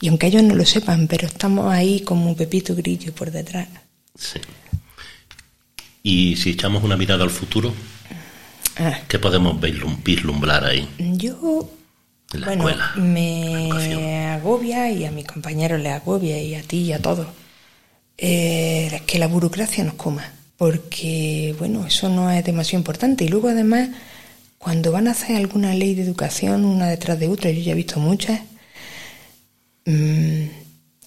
Y 0.00 0.08
aunque 0.08 0.28
ellos 0.28 0.42
no 0.42 0.54
lo 0.54 0.64
sepan, 0.64 1.06
pero 1.06 1.26
estamos 1.26 1.70
ahí 1.70 2.00
como 2.00 2.30
un 2.30 2.34
pepito 2.34 2.74
grillo 2.74 3.12
por 3.12 3.30
detrás. 3.30 3.68
sí. 4.18 4.40
Y 6.02 6.36
si 6.36 6.50
echamos 6.50 6.82
una 6.82 6.96
mirada 6.96 7.24
al 7.24 7.30
futuro, 7.30 7.74
Ah, 8.78 9.00
¿qué 9.08 9.18
podemos 9.18 9.60
vislum- 9.60 10.02
vislumbrar 10.02 10.64
ahí? 10.64 10.88
yo, 10.98 11.68
En 12.32 12.40
la 12.40 12.46
bueno, 12.46 12.68
escuela, 12.68 12.92
me 12.96 14.26
agobia 14.26 14.90
y 14.90 15.04
a 15.04 15.10
mis 15.10 15.26
compañeros 15.26 15.80
les 15.80 15.92
agobia 15.92 16.40
y 16.42 16.54
a 16.54 16.62
ti 16.62 16.78
y 16.78 16.92
a 16.92 17.00
todos 17.00 17.28
eh, 18.18 19.02
que 19.06 19.18
la 19.18 19.26
burocracia 19.28 19.84
nos 19.84 19.94
coma, 19.94 20.32
porque, 20.56 21.54
bueno, 21.58 21.86
eso 21.86 22.08
no 22.08 22.30
es 22.30 22.44
demasiado 22.44 22.78
importante. 22.80 23.24
Y 23.24 23.28
luego, 23.28 23.48
además, 23.48 23.90
cuando 24.58 24.90
van 24.90 25.06
a 25.06 25.12
hacer 25.12 25.36
alguna 25.36 25.74
ley 25.74 25.94
de 25.94 26.02
educación, 26.02 26.64
una 26.64 26.88
detrás 26.88 27.18
de 27.20 27.28
otra, 27.28 27.50
yo 27.50 27.60
ya 27.62 27.72
he 27.72 27.76
visto 27.76 28.00
muchas, 28.00 28.40
mm, 29.84 30.44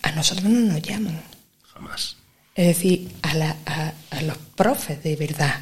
a 0.03 0.11
nosotros 0.13 0.49
no 0.49 0.59
nos 0.73 0.81
llaman. 0.81 1.19
Jamás. 1.73 2.15
Es 2.55 2.67
decir, 2.67 3.09
a, 3.21 3.33
la- 3.33 3.57
a- 3.65 3.93
a 4.11 4.21
los 4.21 4.37
profes 4.55 5.01
de 5.03 5.15
verdad, 5.15 5.61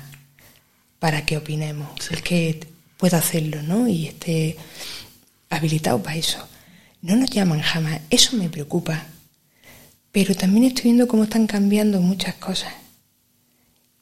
para 1.00 1.26
que 1.26 1.38
opinemos, 1.38 2.12
el 2.12 2.22
que 2.24 2.60
pueda 2.98 3.18
hacerlo, 3.20 3.62
¿no? 3.62 3.88
Y 3.88 4.08
esté 4.08 4.58
habilitado 5.50 6.02
para 6.02 6.18
eso. 6.18 6.48
No 7.02 7.16
nos 7.16 7.30
llaman 7.30 7.62
jamás, 7.62 8.02
eso 8.10 8.36
me 8.38 8.50
preocupa. 8.50 9.06
Pero 10.12 10.36
también 10.36 10.66
estoy 10.66 10.86
viendo 10.86 11.08
cómo 11.08 11.24
están 11.24 11.48
cambiando 11.48 12.02
muchas 12.02 12.36
cosas. 12.36 12.74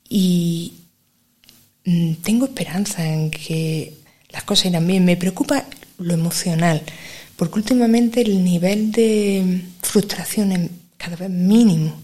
Y 0.08 0.74
mm, 1.86 2.14
tengo 2.24 2.46
esperanza 2.46 3.06
en 3.06 3.32
que 3.32 3.94
las 4.30 4.44
cosas 4.44 4.68
irán 4.68 4.88
bien. 4.88 5.06
Me 5.06 5.18
preocupa 5.18 5.66
lo 5.98 6.14
emocional, 6.14 6.82
porque 7.36 7.60
últimamente 7.60 8.22
el 8.22 8.44
nivel 8.44 8.92
de 8.92 9.62
frustración 9.82 10.52
es 10.52 10.70
cada 10.98 11.16
vez 11.16 11.30
mínimo, 11.30 11.96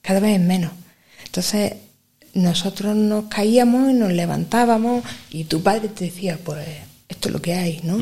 cada 0.00 0.20
vez 0.20 0.40
es 0.40 0.44
menos. 0.44 0.72
Entonces, 1.24 1.74
nosotros 2.34 2.96
nos 2.96 3.26
caíamos 3.26 3.90
y 3.90 3.94
nos 3.94 4.12
levantábamos 4.12 5.04
y 5.30 5.44
tu 5.44 5.62
padre 5.62 5.88
te 5.88 6.06
decía, 6.06 6.38
pues 6.42 6.66
esto 7.12 7.28
es 7.28 7.34
lo 7.34 7.40
que 7.42 7.54
hay, 7.54 7.80
¿no? 7.84 7.98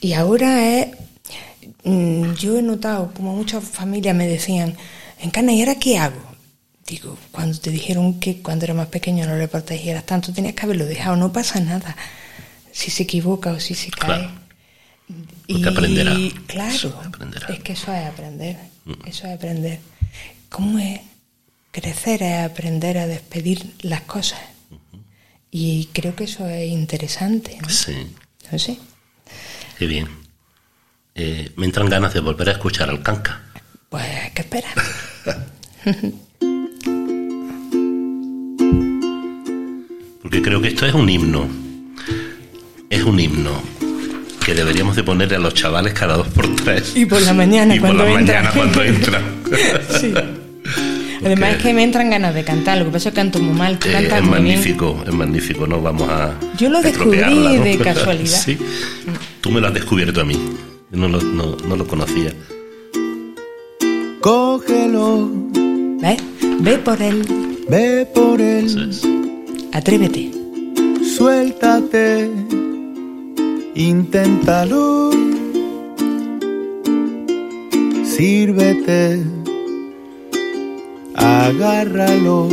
Y 0.00 0.12
ahora 0.12 0.64
es, 0.78 0.88
mm, 1.84 2.34
yo 2.34 2.58
he 2.58 2.62
notado 2.62 3.12
como 3.14 3.34
muchas 3.34 3.64
familias 3.64 4.14
me 4.14 4.26
decían, 4.26 4.76
en 5.20 5.30
Cana, 5.30 5.52
¿y 5.52 5.60
ahora 5.60 5.76
qué 5.76 5.98
hago? 5.98 6.20
Digo, 6.86 7.18
cuando 7.32 7.58
te 7.58 7.70
dijeron 7.70 8.20
que 8.20 8.42
cuando 8.42 8.64
era 8.64 8.74
más 8.74 8.86
pequeño 8.88 9.26
no 9.26 9.34
le 9.36 9.48
protegieras 9.48 10.04
tanto, 10.06 10.32
tenías 10.32 10.54
que 10.54 10.64
haberlo 10.66 10.84
dejado, 10.86 11.16
no 11.16 11.32
pasa 11.32 11.58
nada. 11.60 11.96
Si 12.70 12.90
se 12.90 13.02
equivoca 13.04 13.52
o 13.52 13.58
si 13.60 13.74
se 13.74 13.90
cae. 13.90 14.06
Claro. 14.18 14.30
Porque 15.48 15.68
aprenderá. 15.68 16.14
Claro, 16.46 16.74
Eso, 16.74 17.00
aprenderá. 17.04 17.46
es 17.54 17.60
que 17.60 17.72
eso 17.72 17.92
es 17.92 18.06
aprender, 18.06 18.56
eso 19.06 19.26
es 19.26 19.34
aprender. 19.34 19.78
¿Cómo 20.48 20.78
es? 20.78 21.00
Crecer 21.72 22.22
es 22.22 22.44
aprender 22.44 22.98
a 22.98 23.06
despedir 23.06 23.74
las 23.82 24.02
cosas. 24.02 24.40
Y 25.58 25.88
creo 25.94 26.14
que 26.14 26.24
eso 26.24 26.46
es 26.46 26.70
interesante, 26.70 27.56
¿no? 27.62 27.68
Sí. 27.70 27.94
No 28.52 28.58
sé. 28.58 28.76
Qué 29.78 29.86
bien. 29.86 30.06
Eh, 31.14 31.50
me 31.56 31.64
entran 31.64 31.88
ganas 31.88 32.12
de 32.12 32.20
volver 32.20 32.50
a 32.50 32.52
escuchar 32.52 32.90
al 32.90 33.02
canca. 33.02 33.40
Pues, 33.88 34.04
¿qué 34.34 34.42
esperas? 34.42 34.74
Porque 40.22 40.42
creo 40.42 40.60
que 40.60 40.68
esto 40.68 40.84
es 40.84 40.92
un 40.92 41.08
himno. 41.08 41.48
Es 42.90 43.02
un 43.02 43.18
himno 43.18 43.62
que 44.44 44.54
deberíamos 44.54 44.94
de 44.94 45.04
ponerle 45.04 45.36
a 45.36 45.38
los 45.38 45.54
chavales 45.54 45.94
cada 45.94 46.18
dos 46.18 46.28
por 46.28 46.54
tres. 46.56 46.92
Y 46.94 47.06
por 47.06 47.22
la 47.22 47.32
mañana 47.32 47.74
Y 47.74 47.80
por 47.80 47.88
cuando 47.96 48.04
la 48.04 48.10
entran. 48.20 48.44
mañana 48.44 48.54
cuando 48.54 48.82
entran. 48.82 49.24
Sí. 50.00 50.12
Además 51.26 51.56
es 51.56 51.62
que 51.62 51.74
me 51.74 51.82
entran 51.82 52.08
ganas 52.10 52.34
de 52.34 52.44
cantar, 52.44 52.78
lo 52.78 52.84
que 52.86 52.90
pasa 52.92 53.08
es 53.08 53.14
que 53.14 53.20
canto 53.20 53.38
muy 53.40 53.54
mal, 53.56 53.78
tú 53.78 53.88
Eh, 53.88 53.92
es 53.96 54.10
muy 54.10 54.20
bien. 54.20 54.30
magnífico, 54.30 55.02
es 55.06 55.12
magnífico, 55.14 55.66
no 55.66 55.80
vamos 55.82 56.08
a. 56.08 56.34
Yo 56.56 56.68
lo 56.70 56.80
descubrí 56.80 57.18
de 57.58 57.78
casualidad. 57.78 58.38
sí. 58.44 58.56
Tú 59.40 59.50
me 59.50 59.60
lo 59.60 59.66
has 59.68 59.74
descubierto 59.74 60.20
a 60.20 60.24
mí. 60.24 60.34
Yo 60.92 60.98
no 60.98 61.08
lo, 61.08 61.20
no, 61.20 61.56
no 61.68 61.76
lo 61.76 61.86
conocía. 61.86 62.32
Cógelo, 64.20 65.30
¿Ves? 66.00 66.18
Ve 66.60 66.78
por 66.78 67.00
él, 67.02 67.22
ve 67.68 68.06
por 68.14 68.40
él, 68.40 68.88
es. 68.90 69.02
atrévete. 69.72 70.30
suéltate, 71.16 72.30
inténtalo, 73.74 75.10
sírvete, 78.04 79.22
agárralo, 81.46 82.48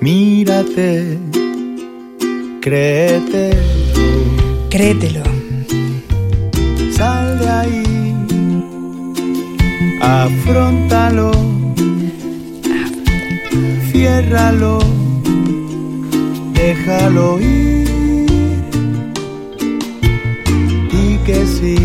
mírate, 0.00 1.18
créete, 2.60 3.50
Créetelo. 4.70 5.24
sal 6.96 7.38
de 7.40 7.48
ahí, 7.48 8.14
afrontalo, 10.00 11.32
ciérralo, 13.90 14.78
déjalo 16.54 17.40
ir, 17.40 17.78
sí. 21.46 21.76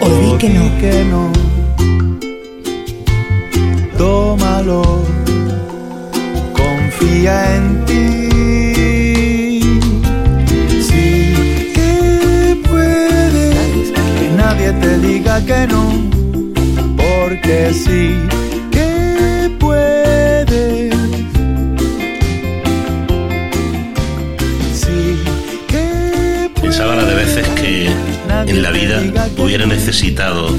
O 0.00 0.08
di 0.08 0.38
que 0.38 0.48
no. 0.48 0.64
que 0.80 1.04
no. 1.04 1.47
Confía 6.52 7.56
en 7.56 7.86
ti. 7.86 9.60
Sí 10.82 11.72
que 11.74 12.60
puedes, 12.68 13.92
que 13.92 14.28
nadie 14.36 14.72
te 14.72 14.98
diga 14.98 15.42
que 15.46 15.66
no, 15.68 15.90
porque 16.98 17.72
sí 17.72 18.14
que 18.70 19.56
puedes. 19.58 20.94
Sí 24.74 25.16
que 25.66 26.50
Pensaba 26.60 26.94
la 26.94 27.04
de 27.04 27.14
veces 27.14 27.48
que 27.58 27.86
en 28.46 28.62
la 28.62 28.70
vida 28.70 29.00
hubiera 29.38 29.64
necesitado 29.64 30.54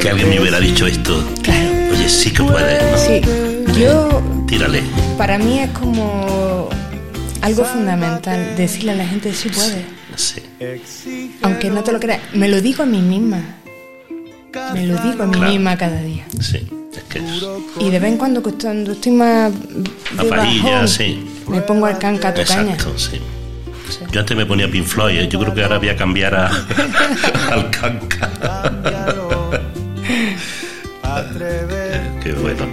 que 0.00 0.08
alguien 0.08 0.30
me 0.30 0.40
hubiera 0.40 0.58
dicho 0.58 0.86
esto. 0.86 1.22
Claro. 1.42 1.71
Oye, 2.02 2.08
sí 2.10 2.32
que 2.32 2.42
puedes, 2.42 2.82
¿no? 2.92 2.98
Sí, 2.98 3.20
yo, 3.80 4.22
Tírale. 4.48 4.82
para 5.16 5.38
mí 5.38 5.60
es 5.60 5.70
como 5.70 6.68
algo 7.40 7.64
fundamental 7.64 8.56
decirle 8.56 8.90
a 8.92 8.94
la 8.96 9.06
gente 9.06 9.32
si 9.32 9.48
puede. 9.50 9.84
Sí. 10.16 10.42
Aunque 11.42 11.70
no 11.70 11.82
te 11.84 11.92
lo 11.92 12.00
creas, 12.00 12.20
me 12.34 12.48
lo 12.48 12.60
digo 12.60 12.82
a 12.82 12.86
mí 12.86 13.00
misma. 13.00 13.40
Me 14.74 14.86
lo 14.86 14.96
digo 14.98 15.22
a 15.22 15.26
mí 15.26 15.32
Claro. 15.36 15.50
misma 15.52 15.76
cada 15.76 16.02
día. 16.02 16.24
Sí. 16.40 16.66
Es 16.92 17.02
que 17.04 17.18
es 17.20 17.24
Y 17.80 17.88
de 17.90 17.98
vez 18.00 18.12
en 18.12 18.18
cuando, 18.18 18.42
cuando 18.42 18.92
estoy 18.92 19.12
más. 19.12 19.52
de 19.52 20.28
bajón, 20.28 20.88
sí. 20.88 21.24
Me 21.48 21.60
pongo 21.62 21.86
al 21.86 21.98
canca 21.98 22.28
a 22.28 22.34
tu 22.34 22.42
caña. 22.44 22.74
Exacto, 22.74 22.98
sí. 22.98 23.20
Yo 24.10 24.20
antes 24.20 24.36
me 24.36 24.44
ponía 24.44 24.68
Pink 24.70 24.84
Floyd, 24.86 25.18
¿eh? 25.20 25.28
yo 25.28 25.38
creo 25.38 25.54
que 25.54 25.62
ahora 25.62 25.78
voy 25.78 25.88
a 25.90 25.96
cambiar 25.96 26.34
a, 26.34 26.48
al 27.52 27.70
canca. 27.70 28.30
Qué 32.22 32.32
bueno. 32.32 32.66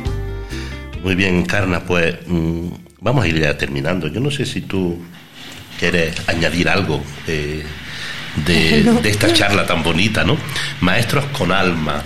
Muy 1.03 1.15
bien, 1.15 1.45
Carna, 1.45 1.83
pues 1.83 2.15
mm, 2.27 2.67
vamos 3.01 3.23
a 3.23 3.27
ir 3.27 3.39
ya 3.39 3.57
terminando. 3.57 4.07
Yo 4.07 4.19
no 4.19 4.29
sé 4.29 4.45
si 4.45 4.61
tú 4.61 4.97
quieres 5.79 6.15
añadir 6.27 6.69
algo 6.69 7.01
eh, 7.27 7.63
de, 8.45 8.81
No. 8.85 9.01
de 9.01 9.09
esta 9.09 9.33
charla 9.33 9.65
tan 9.65 9.81
bonita, 9.83 10.23
¿no? 10.23 10.37
Maestros 10.81 11.25
con 11.37 11.51
alma. 11.51 12.03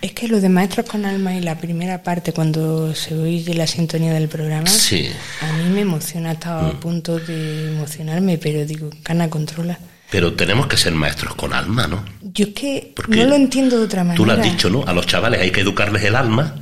Es 0.00 0.12
que 0.12 0.28
lo 0.28 0.40
de 0.40 0.48
Maestros 0.48 0.86
con 0.88 1.04
Alma 1.04 1.34
y 1.34 1.40
la 1.40 1.58
primera 1.58 2.02
parte, 2.04 2.32
cuando 2.32 2.94
se 2.94 3.14
oye 3.16 3.52
la 3.54 3.66
sintonía 3.66 4.12
del 4.12 4.28
programa, 4.28 4.66
Sí. 4.68 5.08
a 5.40 5.52
mí 5.56 5.70
me 5.70 5.80
emociona, 5.80 6.32
estaba 6.32 6.68
a 6.68 6.72
punto 6.78 7.18
de 7.18 7.72
emocionarme, 7.74 8.38
pero 8.38 8.64
digo, 8.64 8.90
Cana, 9.02 9.28
controla. 9.28 9.76
Pero 10.10 10.32
tenemos 10.34 10.66
que 10.66 10.76
ser 10.76 10.92
maestros 10.94 11.34
con 11.34 11.52
alma, 11.52 11.86
¿no? 11.86 12.04
Yo 12.22 12.46
es 12.46 12.54
que 12.54 12.92
Porque 12.96 13.16
no 13.16 13.24
lo 13.30 13.34
entiendo 13.36 13.78
de 13.78 13.84
otra 13.84 14.02
manera. 14.04 14.16
Tú 14.16 14.24
lo 14.24 14.32
has 14.32 14.42
dicho, 14.42 14.70
¿no? 14.70 14.84
A 14.86 14.92
los 14.92 15.06
chavales 15.06 15.40
hay 15.40 15.50
que 15.50 15.60
educarles 15.60 16.02
el 16.04 16.16
alma 16.16 16.54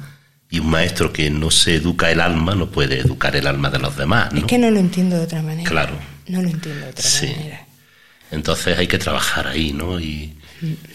y 0.50 0.58
un 0.58 0.68
maestro 0.70 1.12
que 1.12 1.30
no 1.30 1.50
se 1.50 1.76
educa 1.76 2.10
el 2.10 2.20
alma 2.20 2.54
no 2.54 2.68
puede 2.70 2.98
educar 3.00 3.34
el 3.36 3.46
alma 3.46 3.70
de 3.70 3.78
los 3.78 3.96
demás, 3.96 4.32
¿no? 4.32 4.38
Es 4.40 4.44
que 4.46 4.58
no 4.58 4.70
lo 4.70 4.80
entiendo 4.80 5.16
de 5.16 5.22
otra 5.24 5.42
manera. 5.42 5.68
Claro. 5.68 5.92
No 6.28 6.42
lo 6.42 6.48
entiendo 6.48 6.84
de 6.86 6.90
otra 6.90 7.02
Sí. 7.04 7.26
manera. 7.28 7.66
Entonces 8.32 8.76
hay 8.76 8.88
que 8.88 8.98
trabajar 8.98 9.46
ahí, 9.46 9.72
¿no? 9.72 10.00
Y 10.00 10.36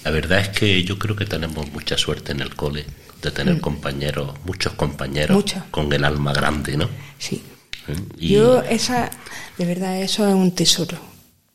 la 0.04 0.12
verdad 0.12 0.40
es 0.40 0.50
que 0.50 0.84
yo 0.84 1.00
creo 1.00 1.16
que 1.16 1.26
tenemos 1.26 1.72
mucha 1.72 1.98
suerte 1.98 2.34
en 2.34 2.42
el 2.42 2.54
cole 2.56 2.86
de 3.22 3.32
tener 3.32 3.62
compañeros, 3.62 4.34
muchos 4.46 4.74
compañeros 4.74 5.38
Mm. 5.46 5.60
Con 5.72 5.94
el 5.94 6.04
alma 6.04 6.34
grande, 6.34 6.76
¿no? 6.76 6.90
Sí. 7.18 7.42
¿Eh? 7.88 7.94
Y 8.18 8.30
Yo, 8.30 8.62
esa, 8.64 9.10
de 9.58 9.66
verdad, 9.66 10.02
eso 10.02 10.28
es 10.28 10.34
un 10.34 10.54
tesoro. 10.54 10.98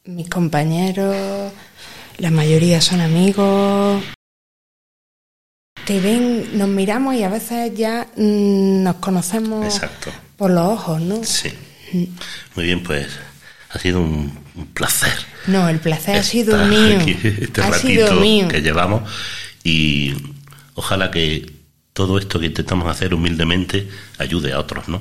Mis 0.06 0.28
compañeros, 0.28 1.52
la 2.18 2.30
mayoría 2.30 2.80
son 2.80 3.00
amigos. 3.00 4.02
Te 5.84 6.00
ven, 6.00 6.56
nos 6.58 6.68
miramos 6.68 7.14
y 7.14 7.22
a 7.22 7.28
veces 7.28 7.72
ya 7.76 8.06
mm, 8.16 8.82
nos 8.82 8.96
conocemos 8.96 9.64
Exacto. 9.64 10.10
por 10.36 10.50
los 10.50 10.64
ojos, 10.66 11.00
¿no? 11.00 11.22
Sí. 11.24 11.52
Muy 12.54 12.64
bien, 12.64 12.82
pues 12.82 13.06
ha 13.70 13.78
sido 13.78 14.00
un, 14.00 14.36
un 14.54 14.66
placer. 14.66 15.12
No, 15.46 15.68
el 15.68 15.78
placer 15.78 16.16
ha 16.16 16.22
sido 16.22 16.56
mío. 16.66 16.98
aquí 17.00 17.16
este 17.40 17.60
ha 17.62 17.70
ratito 17.70 17.88
sido 18.08 18.20
mío. 18.20 18.48
que 18.48 18.62
llevamos 18.62 19.02
y 19.62 20.14
ojalá 20.74 21.10
que 21.10 21.52
todo 21.92 22.18
esto 22.18 22.38
que 22.40 22.46
intentamos 22.46 22.88
hacer 22.88 23.14
humildemente 23.14 23.88
ayude 24.18 24.52
a 24.52 24.58
otros, 24.60 24.88
¿no? 24.88 25.00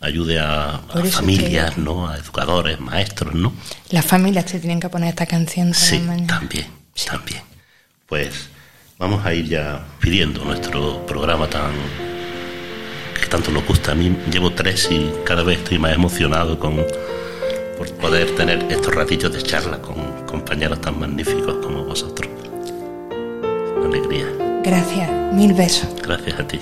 Ayude 0.00 0.38
a, 0.38 0.74
a 0.76 1.04
familias, 1.10 1.74
que- 1.74 1.80
¿no? 1.80 2.08
A 2.08 2.16
educadores, 2.18 2.78
maestros, 2.80 3.34
¿no? 3.34 3.52
Las 3.90 4.04
familias 4.04 4.44
te 4.46 4.58
tienen 4.60 4.78
que 4.80 4.88
poner 4.88 5.08
esta 5.10 5.26
canción 5.26 5.72
Sí, 5.74 5.96
las 5.98 6.06
mañanas. 6.06 6.38
también, 6.40 6.66
también. 7.06 7.42
Pues 8.06 8.48
vamos 8.98 9.24
a 9.24 9.32
ir 9.34 9.46
ya 9.48 9.84
pidiendo 10.00 10.44
nuestro 10.44 11.04
programa 11.06 11.48
tan 11.48 11.72
que 13.20 13.26
tanto 13.26 13.50
nos 13.50 13.66
gusta. 13.66 13.92
A 13.92 13.94
mí 13.94 14.14
llevo 14.30 14.52
tres 14.52 14.88
y 14.90 15.10
cada 15.24 15.42
vez 15.42 15.58
estoy 15.58 15.78
más 15.78 15.92
emocionado 15.94 16.58
con 16.58 16.76
por 17.78 17.90
poder 17.96 18.34
tener 18.36 18.64
estos 18.70 18.94
ratillos 18.94 19.32
de 19.32 19.42
charla 19.42 19.78
con 19.82 19.96
compañeros 20.26 20.80
tan 20.80 20.98
magníficos 21.00 21.56
como 21.64 21.84
vosotros. 21.84 22.30
Alegría. 23.84 24.26
Gracias, 24.62 25.10
mil 25.32 25.52
besos. 25.54 25.88
Gracias 26.02 26.38
a 26.40 26.46
ti. 26.46 26.60